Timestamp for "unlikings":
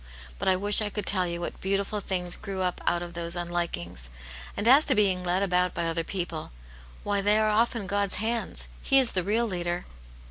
3.35-4.09